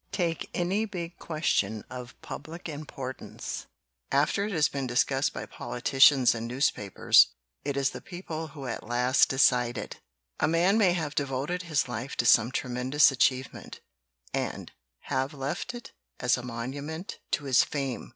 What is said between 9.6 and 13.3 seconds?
it. "A man may have devoted his life to some tremendous